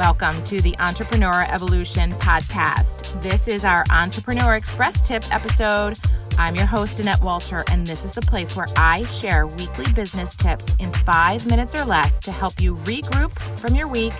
[0.00, 3.22] Welcome to the Entrepreneur Evolution Podcast.
[3.22, 5.98] This is our Entrepreneur Express Tip episode.
[6.38, 10.34] I'm your host, Annette Walter, and this is the place where I share weekly business
[10.34, 14.14] tips in five minutes or less to help you regroup from your week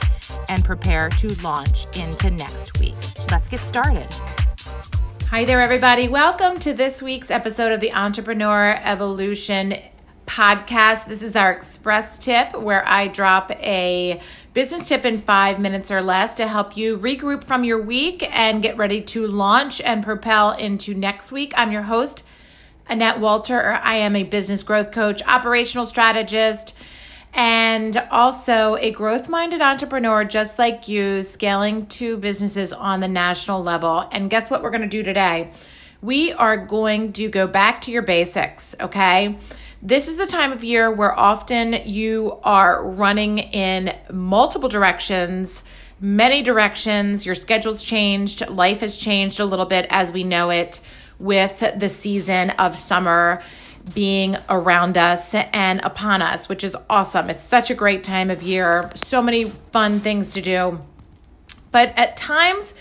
[0.50, 2.94] and prepare to launch into next week.
[3.30, 4.12] Let's get started.
[5.30, 6.08] Hi there, everybody.
[6.08, 9.78] Welcome to this week's episode of the Entrepreneur Evolution
[10.30, 11.06] podcast.
[11.08, 14.20] This is our express tip where I drop a
[14.54, 18.62] business tip in five minutes or less to help you regroup from your week and
[18.62, 21.52] get ready to launch and propel into next week.
[21.56, 22.24] I'm your host,
[22.88, 23.72] Annette Walter.
[23.82, 26.76] I am a business growth coach, operational strategist,
[27.34, 33.64] and also a growth minded entrepreneur just like you, scaling two businesses on the national
[33.64, 34.08] level.
[34.12, 35.50] And guess what we're going to do today?
[36.02, 39.36] We are going to go back to your basics, okay?
[39.82, 45.64] This is the time of year where often you are running in multiple directions,
[46.00, 47.24] many directions.
[47.24, 50.82] Your schedule's changed, life has changed a little bit as we know it
[51.18, 53.42] with the season of summer
[53.94, 57.30] being around us and upon us, which is awesome.
[57.30, 60.78] It's such a great time of year, so many fun things to do.
[61.72, 62.74] But at times,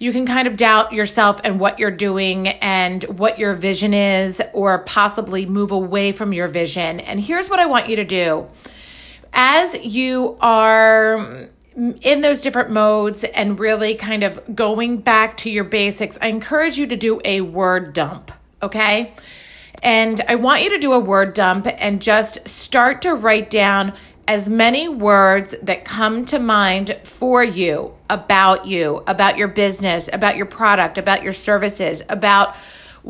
[0.00, 4.42] you can kind of doubt yourself and what you're doing and what your vision is,
[4.54, 6.98] or possibly move away from your vision.
[7.00, 8.48] And here's what I want you to do
[9.32, 11.48] as you are
[12.02, 16.78] in those different modes and really kind of going back to your basics, I encourage
[16.78, 19.14] you to do a word dump, okay?
[19.82, 23.92] And I want you to do a word dump and just start to write down
[24.30, 30.36] as many words that come to mind for you about you, about your business, about
[30.36, 32.54] your product, about your services, about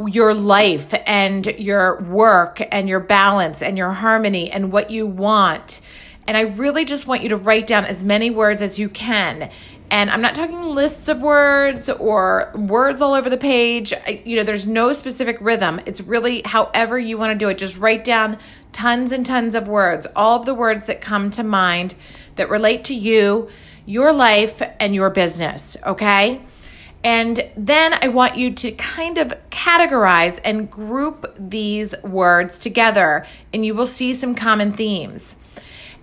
[0.06, 5.82] your life and your work and your balance and your harmony and what you want.
[6.26, 9.50] And I really just want you to write down as many words as you can.
[9.90, 13.92] And I'm not talking lists of words or words all over the page.
[14.24, 15.80] You know, there's no specific rhythm.
[15.84, 17.58] It's really however you want to do it.
[17.58, 18.38] Just write down
[18.72, 21.96] tons and tons of words, all of the words that come to mind
[22.36, 23.48] that relate to you,
[23.84, 26.40] your life, and your business, okay?
[27.02, 33.66] And then I want you to kind of categorize and group these words together, and
[33.66, 35.34] you will see some common themes.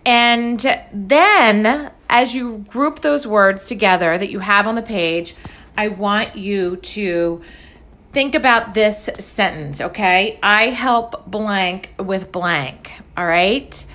[0.08, 5.36] And then, as you group those words together that you have on the page,
[5.78, 7.42] I want you to
[8.14, 10.40] think about this sentence, okay?
[10.42, 13.86] I help blank with blank, all right?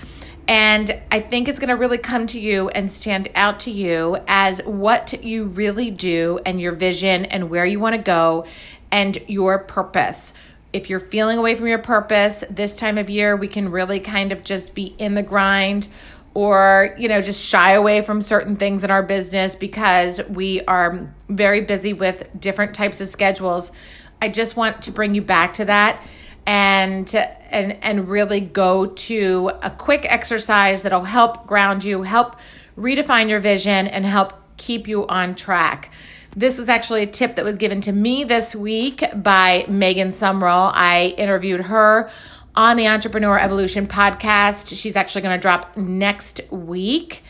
[0.47, 4.19] And I think it's going to really come to you and stand out to you
[4.29, 8.45] as what you really do and your vision and where you want to go
[8.91, 10.35] and your purpose.
[10.73, 14.33] If you're feeling away from your purpose this time of year, we can really kind
[14.33, 15.89] of just be in the grind
[16.35, 21.07] or you know just shy away from certain things in our business because we are
[21.29, 23.73] very busy with different types of schedules.
[24.21, 26.03] I just want to bring you back to that
[26.47, 32.37] and and and really go to a quick exercise that'll help ground you, help
[32.77, 35.91] redefine your vision and help keep you on track.
[36.37, 40.71] This was actually a tip that was given to me this week by Megan Sumrell.
[40.73, 42.11] I interviewed her
[42.55, 44.77] on the Entrepreneur Evolution podcast.
[44.77, 47.23] She's actually going to drop next week.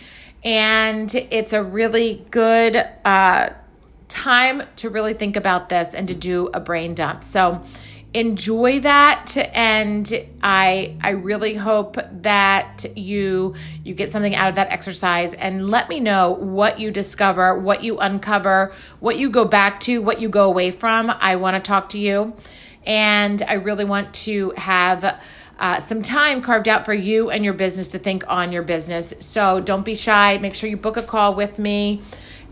[0.45, 3.51] And it's a really good uh,
[4.09, 7.25] time to really think about this and to do a brain dump.
[7.25, 7.63] So
[8.15, 14.71] enjoy that and I I really hope that you you get something out of that
[14.71, 19.81] exercise and let me know what you discover, what you uncover, what you go back
[19.81, 21.11] to, what you go away from.
[21.11, 22.35] I want to talk to you
[22.85, 25.21] and I really want to have
[25.59, 29.15] uh, some time carved out for you and your business to think on your business.
[29.21, 30.37] So don't be shy.
[30.39, 32.03] Make sure you book a call with me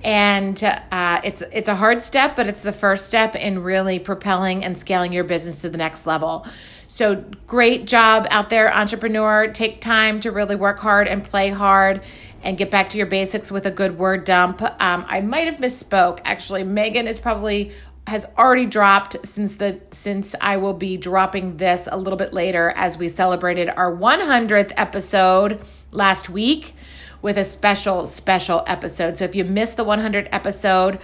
[0.03, 4.65] and uh, it's it's a hard step, but it's the first step in really propelling
[4.65, 6.47] and scaling your business to the next level.
[6.87, 9.49] So great job out there, entrepreneur.
[9.53, 12.03] Take time to really work hard and play hard,
[12.43, 14.63] and get back to your basics with a good word dump.
[14.63, 16.21] Um, I might have misspoke.
[16.25, 17.73] Actually, Megan is probably
[18.07, 22.73] has already dropped since the since I will be dropping this a little bit later
[22.75, 25.61] as we celebrated our 100th episode
[25.93, 26.75] last week
[27.23, 29.17] with a special, special episode.
[29.17, 30.99] So if you missed the 100 episode,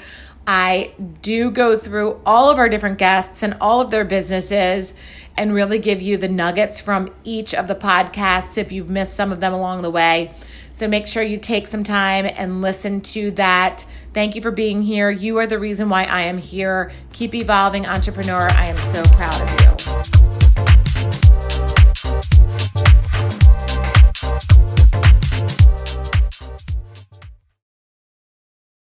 [0.46, 0.92] I
[1.22, 4.94] do go through all of our different guests and all of their businesses
[5.36, 9.32] and really give you the nuggets from each of the podcasts if you've missed some
[9.32, 10.32] of them along the way.
[10.72, 13.86] So make sure you take some time and listen to that.
[14.12, 15.10] Thank you for being here.
[15.10, 16.92] You are the reason why I am here.
[17.12, 18.48] Keep evolving, entrepreneur.
[18.52, 19.55] I am so proud of you.